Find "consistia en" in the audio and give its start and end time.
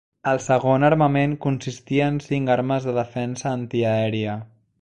1.43-2.19